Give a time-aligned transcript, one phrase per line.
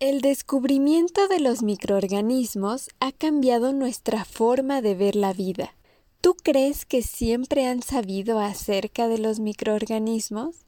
[0.00, 5.74] El descubrimiento de los microorganismos ha cambiado nuestra forma de ver la vida.
[6.22, 10.64] ¿Tú crees que siempre han sabido acerca de los microorganismos?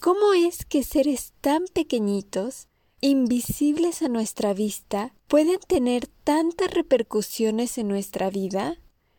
[0.00, 2.68] ¿Cómo es que seres tan pequeñitos,
[3.02, 8.78] invisibles a nuestra vista, pueden tener tantas repercusiones en nuestra vida?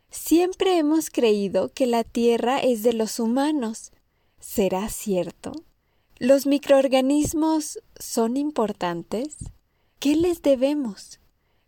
[0.09, 3.91] Siempre hemos creído que la Tierra es de los humanos.
[4.39, 5.51] ¿Será cierto?
[6.23, 9.37] ¿Los microorganismos son importantes?
[9.97, 11.19] ¿Qué les debemos?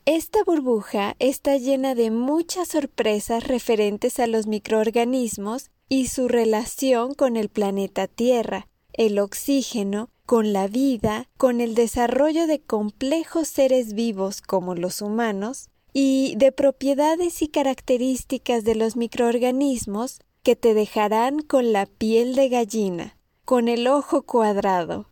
[0.05, 7.35] Esta burbuja está llena de muchas sorpresas referentes a los microorganismos y su relación con
[7.35, 14.43] el planeta Tierra, el oxígeno, con la vida, con el desarrollo de complejos seres vivos
[14.43, 21.73] como los humanos, y de propiedades y características de los microorganismos que te dejarán con
[21.73, 25.09] la piel de gallina con el ojo cuadrado.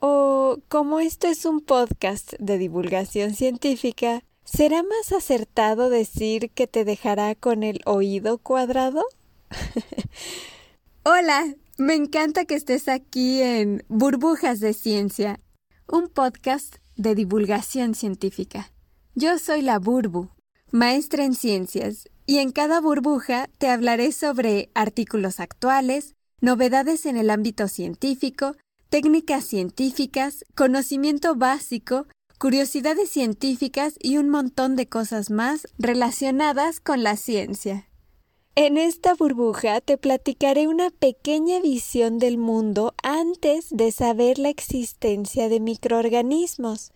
[0.00, 6.84] O como esto es un podcast de divulgación científica, ¿será más acertado decir que te
[6.84, 9.04] dejará con el oído cuadrado?
[11.04, 15.40] Hola, me encanta que estés aquí en Burbujas de Ciencia,
[15.88, 18.72] un podcast de divulgación científica.
[19.14, 20.30] Yo soy la Burbu,
[20.70, 27.30] maestra en ciencias, y en cada burbuja te hablaré sobre artículos actuales, novedades en el
[27.30, 28.56] ámbito científico,
[28.90, 32.06] técnicas científicas, conocimiento básico,
[32.38, 37.88] curiosidades científicas y un montón de cosas más relacionadas con la ciencia.
[38.54, 45.48] En esta burbuja te platicaré una pequeña visión del mundo antes de saber la existencia
[45.48, 46.92] de microorganismos,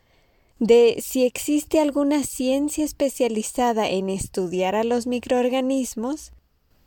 [0.59, 6.33] de si existe alguna ciencia especializada en estudiar a los microorganismos,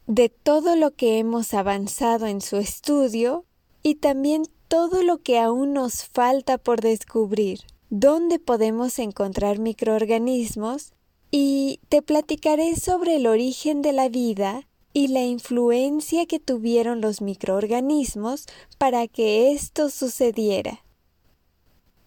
[0.09, 3.45] de todo lo que hemos avanzado en su estudio
[3.83, 7.59] y también todo lo que aún nos falta por descubrir,
[7.91, 10.93] dónde podemos encontrar microorganismos
[11.29, 17.21] y te platicaré sobre el origen de la vida y la influencia que tuvieron los
[17.21, 18.47] microorganismos
[18.79, 20.83] para que esto sucediera.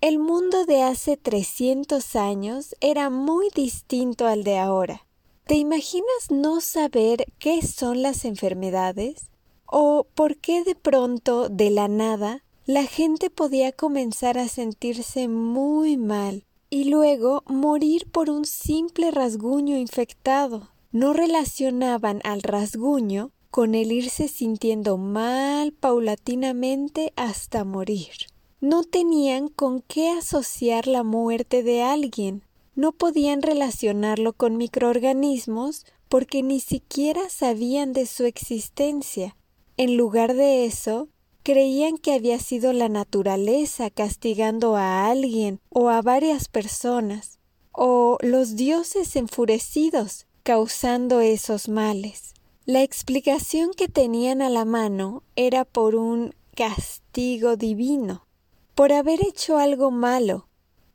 [0.01, 5.07] El mundo de hace 300 años era muy distinto al de ahora.
[5.53, 9.29] ¿Te imaginas no saber qué son las enfermedades?
[9.67, 15.99] ¿O por qué de pronto, de la nada, la gente podía comenzar a sentirse muy
[15.99, 20.71] mal y luego morir por un simple rasguño infectado?
[20.91, 28.15] No relacionaban al rasguño con el irse sintiendo mal paulatinamente hasta morir.
[28.63, 32.43] No tenían con qué asociar la muerte de alguien,
[32.75, 39.37] no podían relacionarlo con microorganismos porque ni siquiera sabían de su existencia.
[39.77, 41.09] En lugar de eso,
[41.43, 47.39] creían que había sido la naturaleza castigando a alguien o a varias personas,
[47.73, 52.35] o los dioses enfurecidos causando esos males.
[52.65, 58.27] La explicación que tenían a la mano era por un castigo divino,
[58.75, 60.47] por haber hecho algo malo,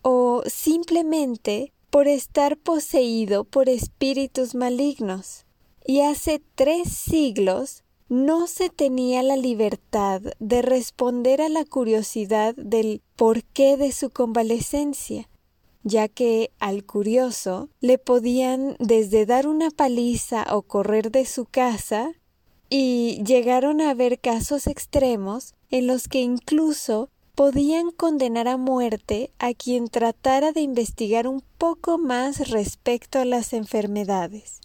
[0.01, 5.45] o simplemente por estar poseído por espíritus malignos.
[5.85, 13.01] Y hace tres siglos no se tenía la libertad de responder a la curiosidad del
[13.15, 15.29] porqué de su convalecencia,
[15.83, 22.13] ya que al curioso le podían desde dar una paliza o correr de su casa,
[22.69, 29.53] y llegaron a haber casos extremos en los que incluso podían condenar a muerte a
[29.53, 34.59] quien tratara de investigar un poco más respecto a las enfermedades,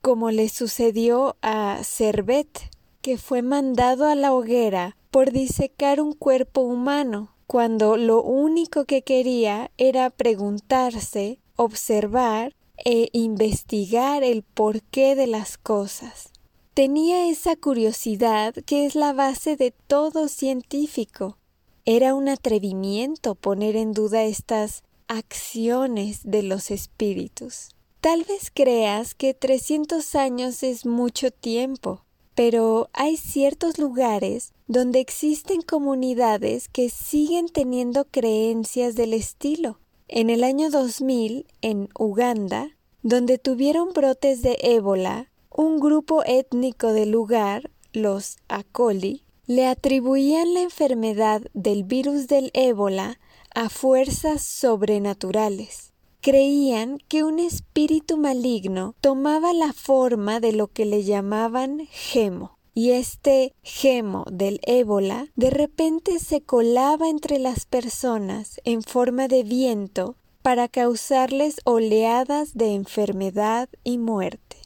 [0.00, 2.70] como le sucedió a Servet,
[3.02, 9.02] que fue mandado a la hoguera por disecar un cuerpo humano, cuando lo único que
[9.02, 16.30] quería era preguntarse, observar e investigar el porqué de las cosas.
[16.74, 21.38] Tenía esa curiosidad que es la base de todo científico,
[21.86, 27.70] era un atrevimiento poner en duda estas acciones de los espíritus.
[28.00, 32.04] Tal vez creas que 300 años es mucho tiempo,
[32.34, 39.78] pero hay ciertos lugares donde existen comunidades que siguen teniendo creencias del estilo.
[40.08, 47.10] En el año 2000, en Uganda, donde tuvieron brotes de ébola, un grupo étnico del
[47.10, 53.18] lugar, los Akoli, le atribuían la enfermedad del virus del ébola
[53.54, 55.92] a fuerzas sobrenaturales.
[56.20, 62.92] Creían que un espíritu maligno tomaba la forma de lo que le llamaban gemo, y
[62.92, 70.16] este gemo del ébola de repente se colaba entre las personas en forma de viento
[70.40, 74.56] para causarles oleadas de enfermedad y muerte.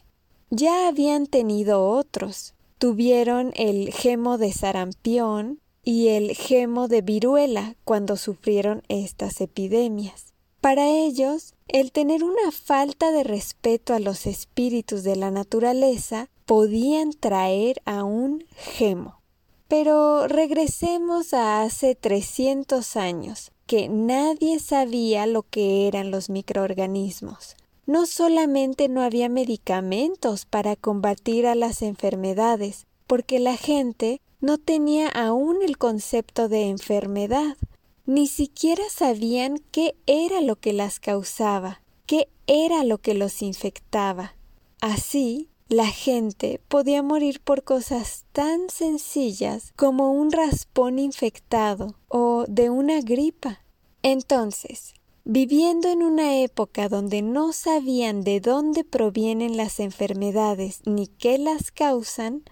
[0.50, 2.54] Ya habían tenido otros.
[2.78, 10.32] Tuvieron el gemo de sarampión y el gemo de viruela cuando sufrieron estas epidemias.
[10.60, 17.12] Para ellos, el tener una falta de respeto a los espíritus de la naturaleza podían
[17.12, 19.20] traer a un gemo.
[19.68, 27.56] Pero regresemos a hace 300 años, que nadie sabía lo que eran los microorganismos.
[27.88, 35.08] No solamente no había medicamentos para combatir a las enfermedades, porque la gente no tenía
[35.08, 37.56] aún el concepto de enfermedad,
[38.04, 44.34] ni siquiera sabían qué era lo que las causaba, qué era lo que los infectaba.
[44.82, 52.68] Así, la gente podía morir por cosas tan sencillas como un raspón infectado o de
[52.68, 53.62] una gripa.
[54.02, 54.92] Entonces,
[55.30, 61.70] viviendo en una época donde no sabían de dónde provienen las enfermedades ni qué las
[61.70, 62.44] causan,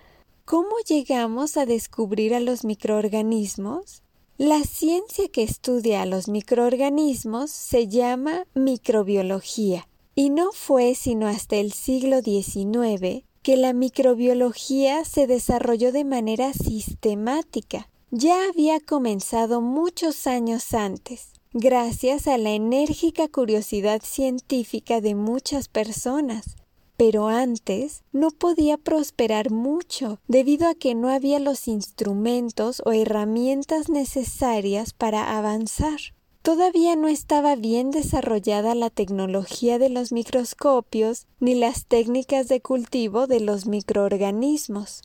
[0.44, 4.02] ¿cómo llegamos a descubrir a los microorganismos?
[4.36, 11.56] La ciencia que estudia a los microorganismos se llama microbiología y no fue sino hasta
[11.56, 17.88] el siglo XIX que la microbiología se desarrolló de manera sistemática.
[18.10, 26.56] Ya había comenzado muchos años antes, gracias a la enérgica curiosidad científica de muchas personas.
[26.98, 33.88] Pero antes no podía prosperar mucho debido a que no había los instrumentos o herramientas
[33.88, 35.98] necesarias para avanzar.
[36.42, 43.26] Todavía no estaba bien desarrollada la tecnología de los microscopios ni las técnicas de cultivo
[43.26, 45.02] de los microorganismos.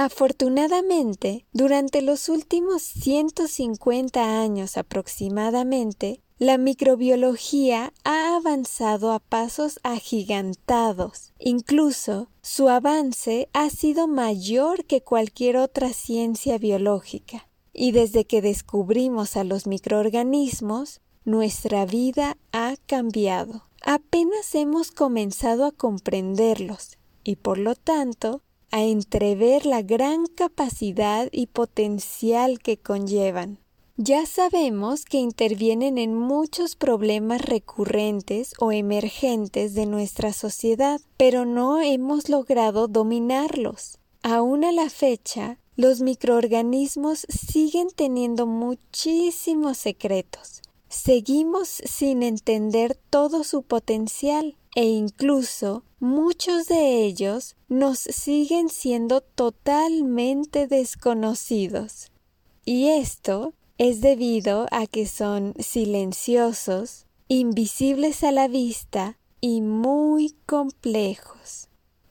[0.00, 11.32] Afortunadamente, durante los últimos 150 años aproximadamente, la microbiología ha avanzado a pasos agigantados.
[11.40, 17.48] Incluso su avance ha sido mayor que cualquier otra ciencia biológica.
[17.72, 23.64] Y desde que descubrimos a los microorganismos, nuestra vida ha cambiado.
[23.82, 31.46] Apenas hemos comenzado a comprenderlos y por lo tanto a entrever la gran capacidad y
[31.46, 33.58] potencial que conllevan.
[33.96, 41.80] Ya sabemos que intervienen en muchos problemas recurrentes o emergentes de nuestra sociedad, pero no
[41.80, 43.98] hemos logrado dominarlos.
[44.22, 50.62] Aún a la fecha, los microorganismos siguen teniendo muchísimos secretos.
[50.88, 60.66] Seguimos sin entender todo su potencial e incluso muchos de ellos nos siguen siendo totalmente
[60.66, 62.10] desconocidos.
[62.64, 71.68] Y esto es debido a que son silenciosos, invisibles a la vista y muy complejos.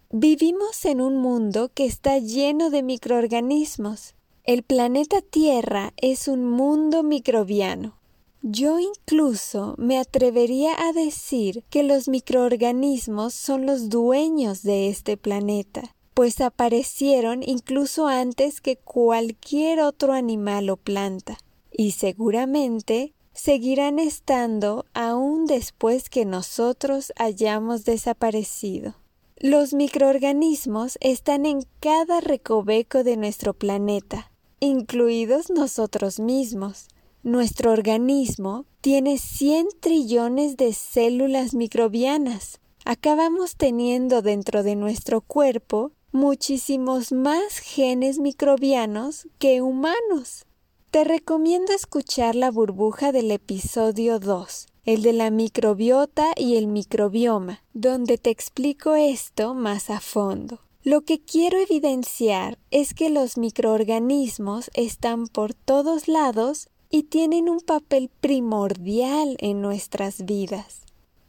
[0.10, 4.16] Vivimos en un mundo que está lleno de microorganismos.
[4.46, 7.97] El planeta Tierra es un mundo microbiano.
[8.42, 15.96] Yo incluso me atrevería a decir que los microorganismos son los dueños de este planeta,
[16.14, 21.38] pues aparecieron incluso antes que cualquier otro animal o planta,
[21.72, 28.96] y seguramente seguirán estando aún después que nosotros hayamos desaparecido.
[29.40, 36.88] Los microorganismos están en cada recoveco de nuestro planeta, incluidos nosotros mismos.
[37.28, 42.62] Nuestro organismo tiene 100 trillones de células microbianas.
[42.86, 50.46] Acabamos teniendo dentro de nuestro cuerpo muchísimos más genes microbianos que humanos.
[50.90, 57.62] Te recomiendo escuchar la burbuja del episodio 2, el de la microbiota y el microbioma,
[57.74, 60.62] donde te explico esto más a fondo.
[60.82, 67.60] Lo que quiero evidenciar es que los microorganismos están por todos lados y tienen un
[67.60, 70.82] papel primordial en nuestras vidas.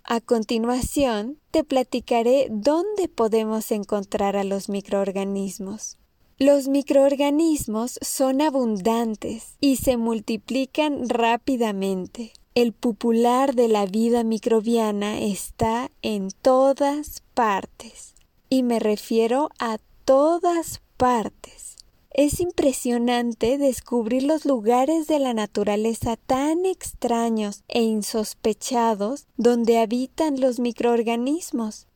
[0.04, 5.98] A continuación, te platicaré dónde podemos encontrar a los microorganismos.
[6.38, 12.32] Los microorganismos son abundantes y se multiplican rápidamente.
[12.54, 18.14] El popular de la vida microbiana está en todas partes.
[18.48, 21.77] Y me refiero a todas partes.
[22.18, 30.58] Es impresionante descubrir los lugares de la naturaleza tan extraños e insospechados donde habitan los
[30.58, 31.86] microorganismos.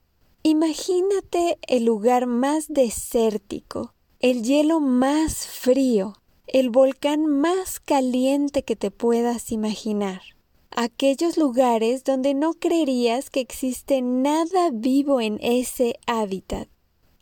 [0.44, 6.12] Imagínate el lugar más desértico, el hielo más frío,
[6.46, 10.22] el volcán más caliente que te puedas imaginar.
[10.70, 16.68] Aquellos lugares donde no creerías que existe nada vivo en ese hábitat.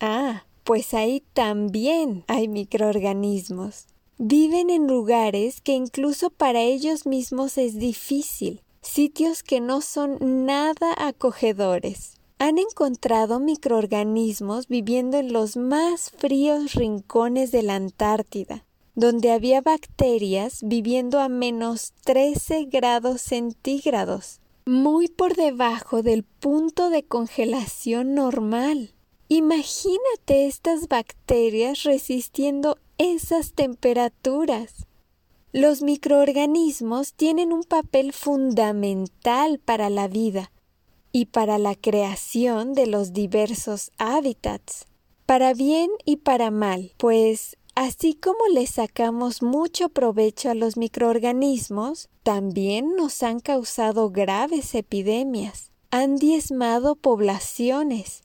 [0.01, 3.87] Ah, pues ahí también hay microorganismos.
[4.19, 10.95] Viven en lugares que incluso para ellos mismos es difícil, sitios que no son nada
[10.99, 12.15] acogedores.
[12.39, 18.65] Han encontrado microorganismos viviendo en los más fríos rincones de la Antártida,
[18.95, 27.03] donde había bacterias viviendo a menos 13 grados centígrados, muy por debajo del punto de
[27.05, 28.93] congelación normal.
[29.33, 34.89] Imagínate estas bacterias resistiendo esas temperaturas.
[35.53, 40.51] Los microorganismos tienen un papel fundamental para la vida
[41.13, 44.87] y para la creación de los diversos hábitats,
[45.27, 52.09] para bien y para mal, pues así como le sacamos mucho provecho a los microorganismos,
[52.25, 58.25] también nos han causado graves epidemias, han diezmado poblaciones,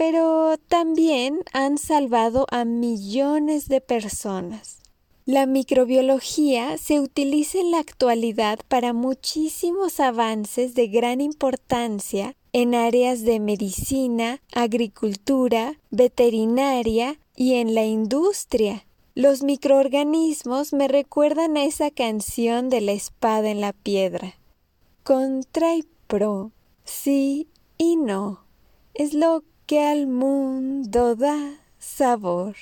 [0.00, 4.78] pero también han salvado a millones de personas.
[5.26, 13.24] La microbiología se utiliza en la actualidad para muchísimos avances de gran importancia en áreas
[13.24, 18.86] de medicina, agricultura, veterinaria y en la industria.
[19.14, 24.36] Los microorganismos me recuerdan a esa canción de la espada en la piedra.
[25.04, 26.52] Contra y pro,
[26.84, 28.46] sí y no,
[28.94, 32.56] es lo que al mundo da sabor.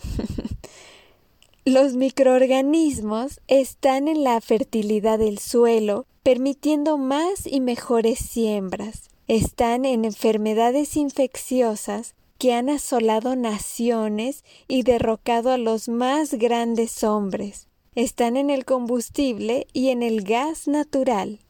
[1.64, 9.08] Los microorganismos están en la fertilidad del suelo, permitiendo más y mejores siembras.
[9.26, 17.66] Están en enfermedades infecciosas que han asolado naciones y derrocado a los más grandes hombres.
[17.96, 21.40] Están en el combustible y en el gas natural.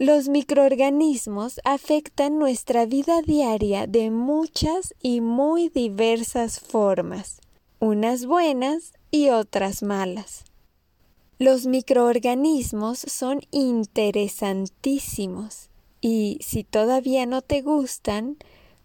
[0.00, 7.40] Los microorganismos afectan nuestra vida diaria de muchas y muy diversas formas,
[7.80, 10.44] unas buenas y otras malas.
[11.40, 15.68] Los microorganismos son interesantísimos
[16.00, 18.36] y si todavía no te gustan,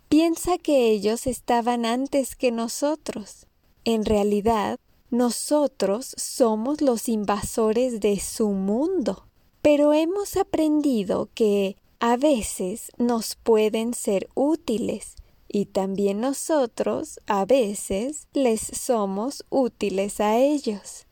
[0.10, 3.46] piensa que ellos estaban antes que nosotros.
[3.86, 4.80] En realidad,
[5.12, 9.28] nosotros somos los invasores de su mundo
[9.64, 15.16] pero hemos aprendido que a veces nos pueden ser útiles
[15.48, 21.08] y también nosotros a veces les somos útiles a ellos.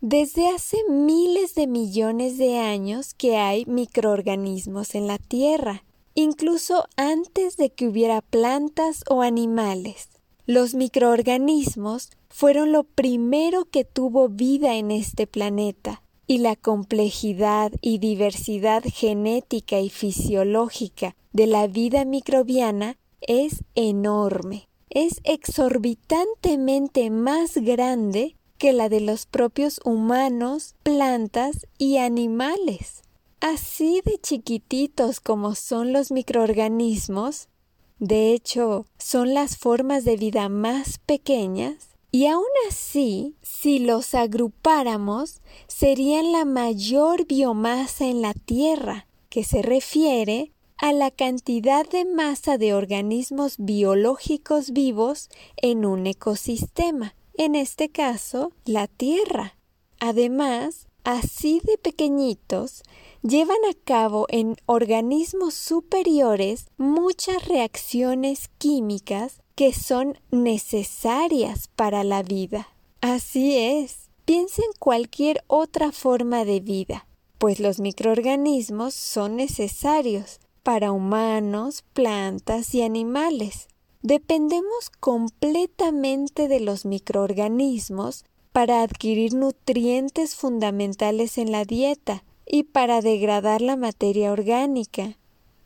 [0.00, 5.84] Desde hace miles de millones de años que hay microorganismos en la Tierra,
[6.14, 10.08] incluso antes de que hubiera plantas o animales.
[10.46, 17.98] Los microorganismos fueron lo primero que tuvo vida en este planeta y la complejidad y
[17.98, 24.68] diversidad genética y fisiológica de la vida microbiana es enorme.
[24.90, 33.02] Es exorbitantemente más grande que la de los propios humanos, plantas y animales.
[33.40, 37.48] Así de chiquititos como son los microorganismos,
[37.98, 45.40] de hecho, son las formas de vida más pequeñas, y aún así, si los agrupáramos,
[45.66, 52.56] serían la mayor biomasa en la Tierra, que se refiere a la cantidad de masa
[52.56, 59.56] de organismos biológicos vivos en un ecosistema, en este caso, la Tierra.
[60.00, 62.82] Además, así de pequeñitos,
[63.22, 72.68] llevan a cabo en organismos superiores muchas reacciones químicas que son necesarias para la vida.
[73.00, 74.08] Así es.
[74.24, 82.72] Piensa en cualquier otra forma de vida, pues los microorganismos son necesarios para humanos, plantas
[82.72, 83.66] y animales.
[84.00, 93.60] Dependemos completamente de los microorganismos para adquirir nutrientes fundamentales en la dieta y para degradar
[93.60, 95.18] la materia orgánica.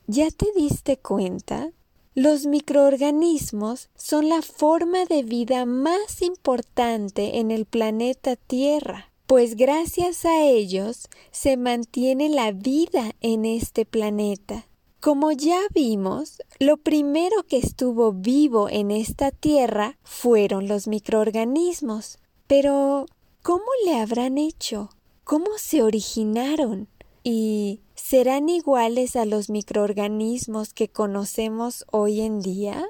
[0.06, 1.72] ¿Ya te diste cuenta?
[2.14, 10.26] Los microorganismos son la forma de vida más importante en el planeta Tierra, pues gracias
[10.26, 14.66] a ellos se mantiene la vida en este planeta.
[15.00, 22.18] Como ya vimos, lo primero que estuvo vivo en esta Tierra fueron los microorganismos.
[22.46, 23.06] Pero,
[23.42, 24.90] ¿cómo le habrán hecho?
[25.24, 26.88] ¿Cómo se originaron?
[27.24, 32.84] ¿Y serán iguales a los microorganismos que conocemos hoy en día?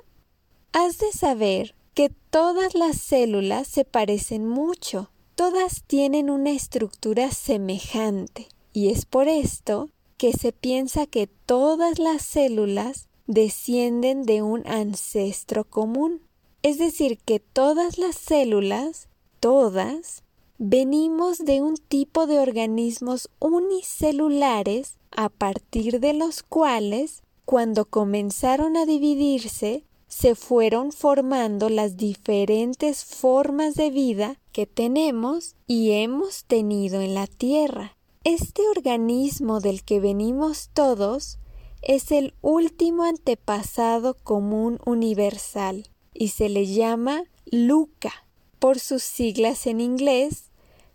[0.73, 8.49] Has de saber que todas las células se parecen mucho, todas tienen una estructura semejante,
[8.73, 15.65] y es por esto que se piensa que todas las células descienden de un ancestro
[15.65, 16.23] común.
[16.63, 19.09] Es decir, que todas las células,
[19.41, 20.25] todas,
[20.65, 28.87] venimos de un tipo de organismos unicelulares a partir de los cuales, cuando comenzaron a
[28.87, 37.15] dividirse, se fueron formando las diferentes formas de vida que tenemos y hemos tenido en
[37.15, 37.97] la Tierra.
[38.23, 41.41] Este organismo del que venimos todos
[41.83, 48.13] es el último antepasado común universal y se le llama LUCA
[48.61, 50.52] por sus siglas en inglés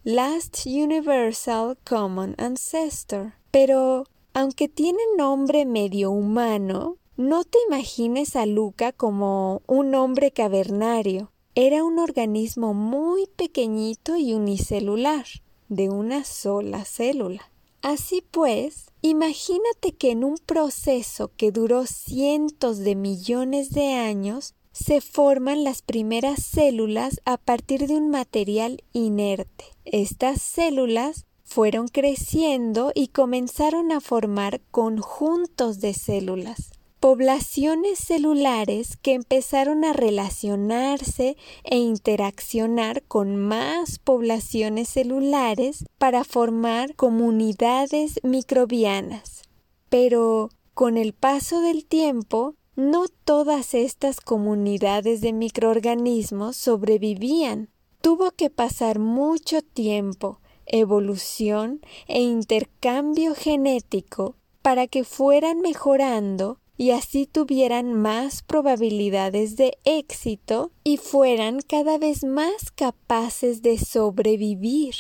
[0.10, 3.34] Last Universal Common Ancestor.
[3.52, 11.34] Pero, aunque tiene nombre medio humano, no te imagines a Luca como un hombre cavernario.
[11.56, 15.26] Era un organismo muy pequeñito y unicelular,
[15.68, 17.52] de una sola célula.
[17.82, 25.02] Así pues, imagínate que en un proceso que duró cientos de millones de años, se
[25.02, 29.66] forman las primeras células a partir de un material inerte.
[29.86, 39.84] Estas células fueron creciendo y comenzaron a formar conjuntos de células, poblaciones celulares que empezaron
[39.84, 49.42] a relacionarse e interaccionar con más poblaciones celulares para formar comunidades microbianas.
[49.90, 57.70] Pero con el paso del tiempo, no todas estas comunidades de microorganismos sobrevivían.
[58.02, 67.26] Tuvo que pasar mucho tiempo, evolución e intercambio genético para que fueran mejorando y así
[67.26, 74.94] tuvieran más probabilidades de éxito y fueran cada vez más capaces de sobrevivir.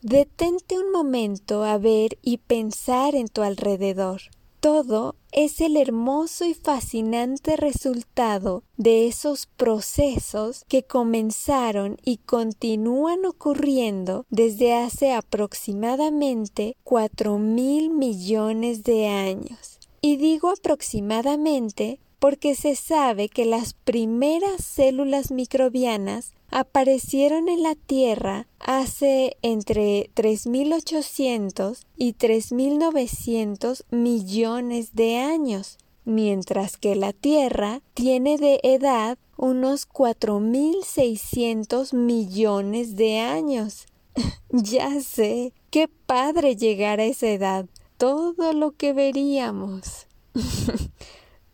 [0.00, 4.22] Detente un momento a ver y pensar en tu alrededor
[4.66, 14.26] todo es el hermoso y fascinante resultado de esos procesos que comenzaron y continúan ocurriendo
[14.28, 19.78] desde hace aproximadamente cuatro mil millones de años.
[20.00, 28.46] Y digo aproximadamente porque se sabe que las primeras células microbianas aparecieron en la Tierra
[28.60, 39.18] hace entre 3.800 y 3.900 millones de años, mientras que la Tierra tiene de edad
[39.36, 43.86] unos 4.600 millones de años.
[44.50, 50.06] ya sé, qué padre llegar a esa edad, todo lo que veríamos.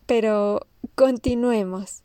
[0.07, 2.03] Pero continuemos.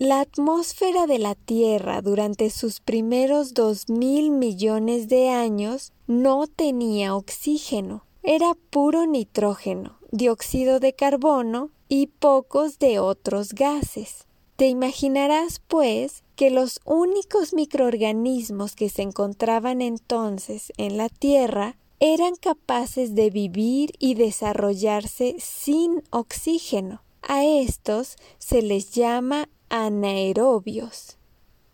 [0.00, 7.14] La atmósfera de la Tierra durante sus primeros dos mil millones de años no tenía
[7.14, 8.06] oxígeno.
[8.22, 14.26] Era puro nitrógeno, dióxido de carbono y pocos de otros gases.
[14.56, 22.36] Te imaginarás, pues, que los únicos microorganismos que se encontraban entonces en la Tierra eran
[22.36, 27.02] capaces de vivir y desarrollarse sin oxígeno.
[27.20, 31.16] A estos se les llama anaerobios.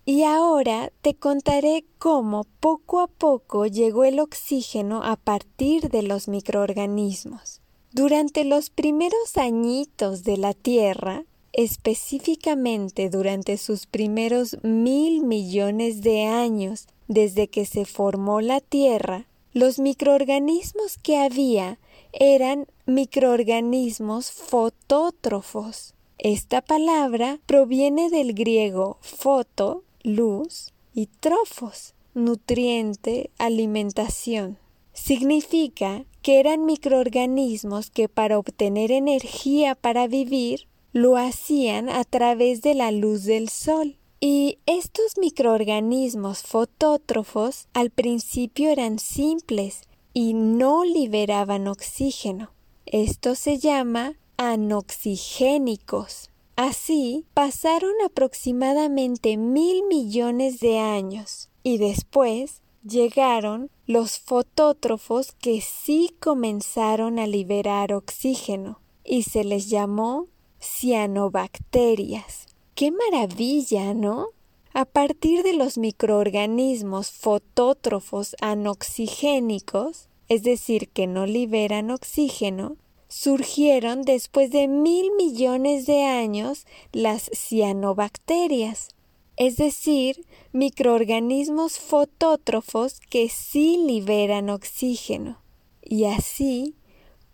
[0.04, 6.28] Y ahora te contaré cómo poco a poco llegó el oxígeno a partir de los
[6.28, 7.60] microorganismos.
[7.90, 16.86] Durante los primeros añitos de la Tierra, específicamente durante sus primeros mil millones de años
[17.08, 21.80] desde que se formó la Tierra, los microorganismos que había
[22.12, 34.58] eran microorganismos fotótrofos, esta palabra proviene del griego foto, luz, y trofos, nutriente, alimentación.
[34.94, 42.74] Significa que eran microorganismos que para obtener energía para vivir lo hacían a través de
[42.74, 43.98] la luz del sol.
[44.18, 49.82] Y estos microorganismos fotótrofos al principio eran simples
[50.14, 52.52] y no liberaban oxígeno.
[52.86, 56.30] Esto se llama anoxigénicos.
[56.56, 67.18] Así pasaron aproximadamente mil millones de años y después llegaron los fotótrofos que sí comenzaron
[67.18, 70.28] a liberar oxígeno y se les llamó
[70.60, 72.46] cianobacterias.
[72.74, 74.28] ¡Qué maravilla, ¿no?
[74.72, 82.76] A partir de los microorganismos fotótrofos anoxigénicos, es decir, que no liberan oxígeno,
[83.16, 88.90] surgieron después de mil millones de años las cianobacterias.
[89.38, 95.38] es decir, microorganismos fotótrofos que sí liberan oxígeno.
[95.82, 96.76] Y así,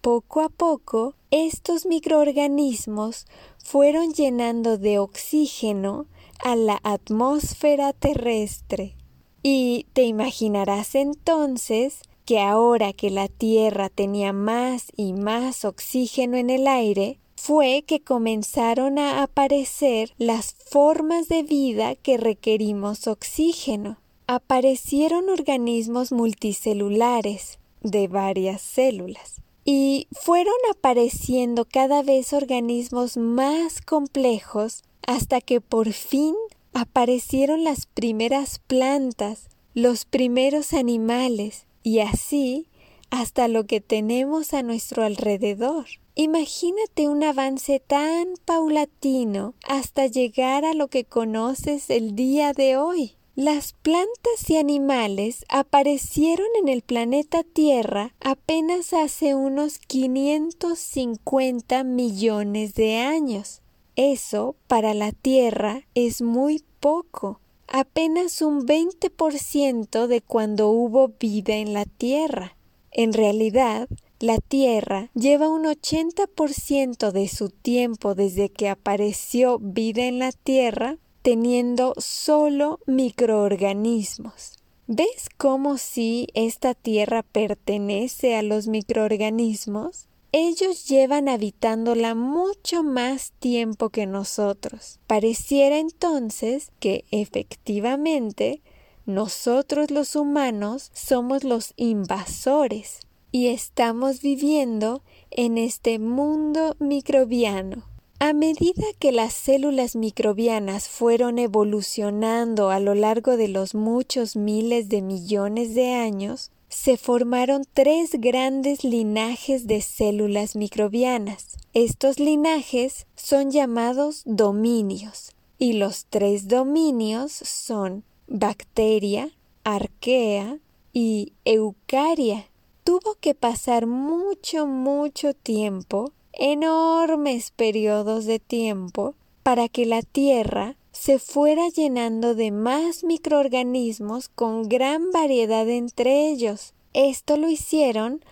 [0.01, 3.27] poco a poco, estos microorganismos
[3.59, 6.07] fueron llenando de oxígeno
[6.45, 8.97] a la atmósfera terrestre.
[9.43, 16.51] Y te imaginarás entonces que ahora que la Tierra tenía más y más oxígeno en
[16.51, 23.99] el aire, fue que comenzaron a aparecer las formas de vida que requerimos oxígeno.
[24.29, 35.41] Aparecieron organismos multicelulares de varias células y fueron apareciendo cada vez organismos más complejos hasta
[35.41, 36.37] que por fin
[36.73, 42.69] aparecieron las primeras plantas, los primeros animales y así
[43.11, 45.87] hasta lo que tenemos a nuestro alrededor.
[46.15, 53.17] Imagínate un avance tan paulatino hasta llegar a lo que conoces el día de hoy.
[53.35, 62.99] Las plantas y animales aparecieron en el planeta Tierra apenas hace unos 550 millones de
[62.99, 63.63] años.
[63.97, 67.42] Eso para la Tierra es muy poco,
[67.73, 72.57] apenas un 20% de cuando hubo vida en la Tierra.
[72.91, 73.89] En realidad,
[74.21, 80.99] la Tierra lleva un 80% de su tiempo desde que apareció vida en la Tierra
[81.23, 84.59] teniendo solo microorganismos.
[84.87, 90.09] ¿Ves cómo si esta Tierra pertenece a los microorganismos?
[90.35, 94.99] Ellos llevan habitándola mucho más tiempo que nosotros.
[95.07, 98.63] Pareciera entonces que efectivamente
[99.05, 107.85] nosotros los humanos somos los invasores y estamos viviendo en este mundo microbiano.
[108.19, 114.89] A medida que las células microbianas fueron evolucionando a lo largo de los muchos miles
[114.89, 121.59] de millones de años, se formaron tres grandes linajes de células microbianas.
[121.75, 129.31] Estos linajes son llamados dominios, y los tres dominios son bacteria,
[129.65, 130.59] arquea
[130.93, 132.47] y eucaria
[132.85, 141.19] tuvo que pasar mucho, mucho tiempo, enormes periodos de tiempo, para que la Tierra se
[141.19, 146.75] fuera llenando de más microorganismos con gran variedad entre ellos.
[146.93, 148.25] Esto lo hicieron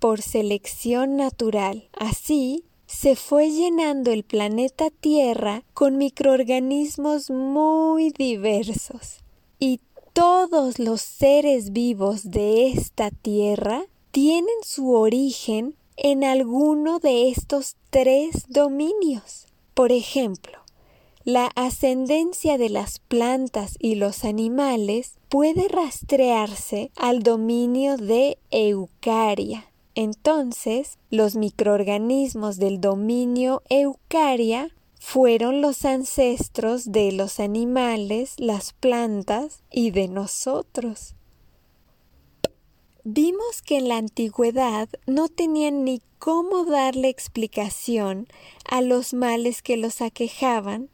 [0.00, 1.88] por selección natural.
[1.92, 9.20] Así, se fue llenando el planeta Tierra con microorganismos muy diversos.
[9.60, 9.80] Y
[10.12, 18.46] todos los seres vivos de esta tierra tienen su origen en alguno de estos tres
[18.48, 19.46] dominios.
[19.74, 20.59] Por ejemplo,
[21.32, 29.70] la ascendencia de las plantas y los animales puede rastrearse al dominio de Eucaria.
[29.94, 39.92] Entonces, los microorganismos del dominio Eucaria fueron los ancestros de los animales, las plantas y
[39.92, 41.14] de nosotros.
[43.04, 48.28] Vimos que en la antigüedad no tenían ni cómo darle explicación
[48.68, 50.90] a los males que los aquejaban,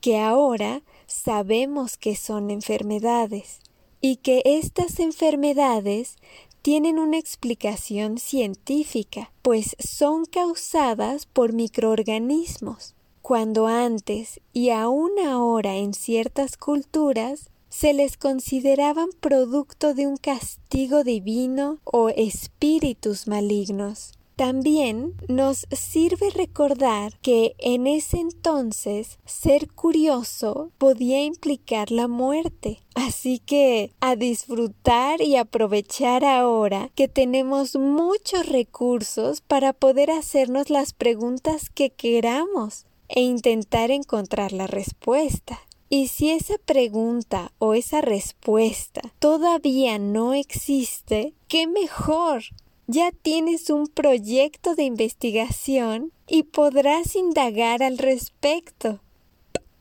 [0.00, 3.60] que ahora sabemos que son enfermedades,
[4.00, 6.16] y que estas enfermedades
[6.62, 12.94] tienen una explicación científica, pues son causadas por microorganismos
[13.28, 21.04] cuando antes y aún ahora en ciertas culturas se les consideraban producto de un castigo
[21.04, 24.17] divino o espíritus malignos.
[24.38, 32.78] También nos sirve recordar que en ese entonces ser curioso podía implicar la muerte.
[32.94, 40.92] Así que a disfrutar y aprovechar ahora que tenemos muchos recursos para poder hacernos las
[40.92, 45.58] preguntas que queramos e intentar encontrar la respuesta.
[45.90, 52.44] Y si esa pregunta o esa respuesta todavía no existe, qué mejor.
[52.90, 59.00] Ya tienes un proyecto de investigación y podrás indagar al respecto.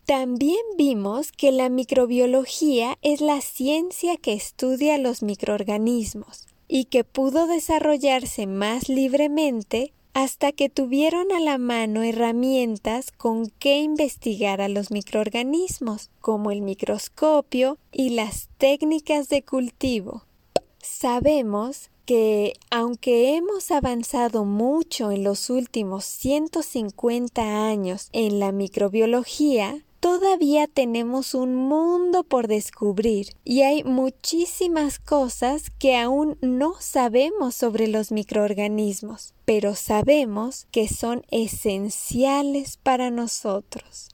[0.05, 7.47] También vimos que la microbiología es la ciencia que estudia los microorganismos y que pudo
[7.47, 14.91] desarrollarse más libremente hasta que tuvieron a la mano herramientas con que investigar a los
[14.91, 20.25] microorganismos, como el microscopio y las técnicas de cultivo.
[20.81, 30.67] Sabemos que, aunque hemos avanzado mucho en los últimos 150 años en la microbiología, todavía
[30.67, 38.13] tenemos un mundo por descubrir y hay muchísimas cosas que aún no sabemos sobre los
[38.13, 44.11] microorganismos, pero sabemos que son esenciales para nosotros.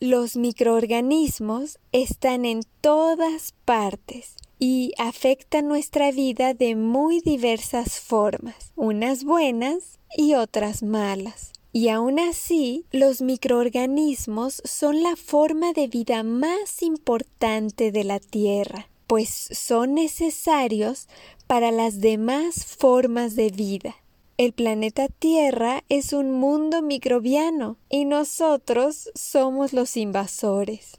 [0.00, 9.24] Los microorganismos están en todas partes y afectan nuestra vida de muy diversas formas, unas
[9.24, 11.52] buenas y otras malas.
[11.72, 18.88] Y aún así, los microorganismos son la forma de vida más importante de la Tierra,
[19.06, 21.06] pues son necesarios
[21.46, 23.96] para las demás formas de vida.
[24.38, 30.98] El planeta Tierra es un mundo microbiano y nosotros somos los invasores.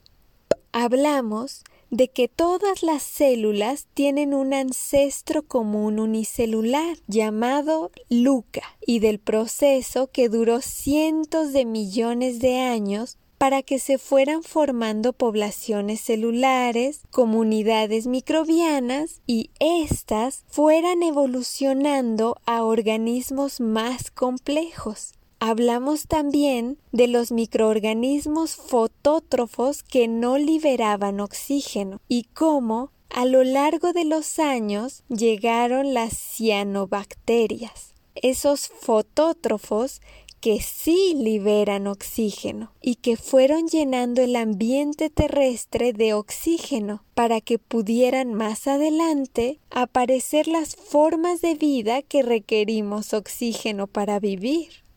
[0.72, 9.18] Hablamos de que todas las células tienen un ancestro común unicelular llamado Luca y del
[9.18, 17.02] proceso que duró cientos de millones de años para que se fueran formando poblaciones celulares,
[17.10, 25.12] comunidades microbianas y éstas fueran evolucionando a organismos más complejos.
[25.40, 33.92] Hablamos también de los microorganismos fotótrofos que no liberaban oxígeno y cómo a lo largo
[33.92, 40.00] de los años llegaron las cianobacterias, esos fotótrofos
[40.40, 47.60] que sí liberan oxígeno y que fueron llenando el ambiente terrestre de oxígeno para que
[47.60, 54.87] pudieran más adelante aparecer las formas de vida que requerimos oxígeno para vivir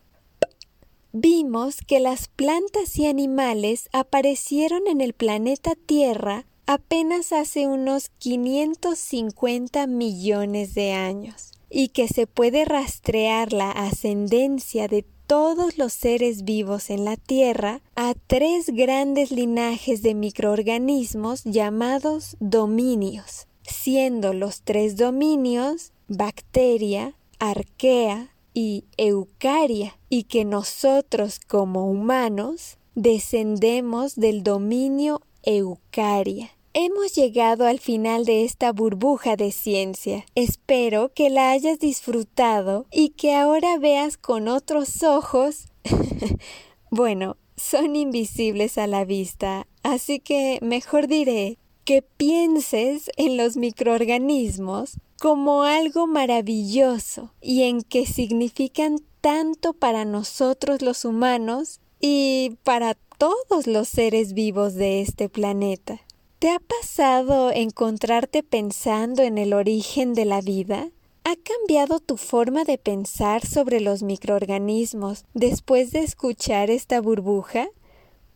[1.12, 9.86] vimos que las plantas y animales aparecieron en el planeta Tierra apenas hace unos 550
[9.86, 16.90] millones de años y que se puede rastrear la ascendencia de todos los seres vivos
[16.90, 25.92] en la Tierra a tres grandes linajes de microorganismos llamados dominios, siendo los tres dominios
[26.08, 36.50] bacteria, arquea y eucaria, y que nosotros como humanos descendemos del dominio eucaria.
[36.74, 40.24] Hemos llegado al final de esta burbuja de ciencia.
[40.34, 45.66] Espero que la hayas disfrutado y que ahora veas con otros ojos.
[46.90, 54.98] bueno, son invisibles a la vista, así que mejor diré que pienses en los microorganismos
[55.22, 63.68] como algo maravilloso y en que significan tanto para nosotros los humanos y para todos
[63.68, 66.00] los seres vivos de este planeta.
[66.40, 70.90] ¿Te ha pasado encontrarte pensando en el origen de la vida?
[71.22, 77.68] ¿Ha cambiado tu forma de pensar sobre los microorganismos después de escuchar esta burbuja?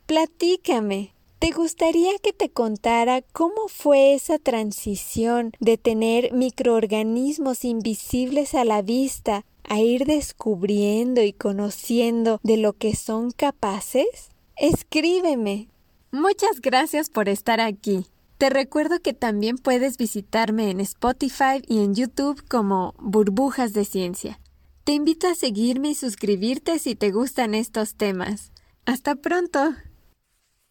[0.07, 1.15] Platícame.
[1.38, 8.81] ¿Te gustaría que te contara cómo fue esa transición de tener microorganismos invisibles a la
[8.81, 14.31] vista a ir descubriendo y conociendo de lo que son capaces?
[14.57, 15.68] Escríbeme.
[16.11, 18.07] Muchas gracias por estar aquí.
[18.38, 24.40] Te recuerdo que también puedes visitarme en Spotify y en YouTube como Burbujas de Ciencia.
[24.85, 28.53] Te invito a seguirme y suscribirte si te gustan estos temas.
[28.87, 29.75] Hasta pronto.